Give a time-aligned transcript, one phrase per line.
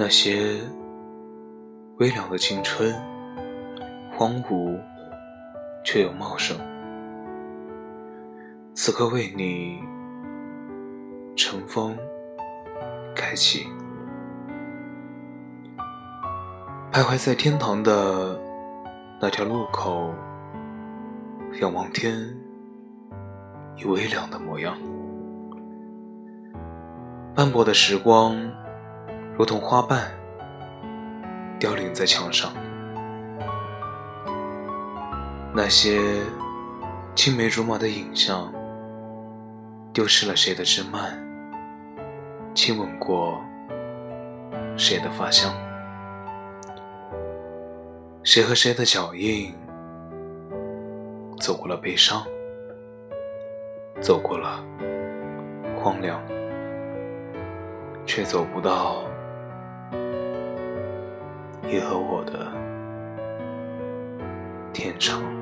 [0.00, 0.60] 那些
[1.96, 2.94] 微凉的青春，
[4.12, 4.80] 荒芜
[5.84, 6.56] 却又茂盛，
[8.74, 9.80] 此刻为你
[11.34, 11.98] 乘风
[13.12, 13.66] 开启。
[16.92, 18.40] 徘徊在天堂的
[19.20, 20.14] 那条路口，
[21.60, 22.14] 仰望天，
[23.76, 24.78] 已微凉的模样。
[27.34, 28.36] 斑驳的时光。
[29.38, 30.10] 如同花瓣
[31.60, 32.52] 凋零在墙上，
[35.54, 36.00] 那些
[37.14, 38.52] 青梅竹马的影像，
[39.92, 41.16] 丢失了谁的枝蔓，
[42.52, 43.40] 亲吻过
[44.76, 45.54] 谁的发香，
[48.24, 49.54] 谁和谁的脚印，
[51.38, 52.26] 走过了悲伤，
[54.00, 54.64] 走过了
[55.80, 56.20] 荒凉，
[58.04, 59.04] 却走不到。
[61.70, 62.50] 你和我的
[64.72, 65.37] 天长。